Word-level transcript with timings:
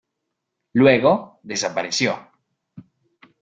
Luego 0.73 1.37
desapareció. 1.43 2.17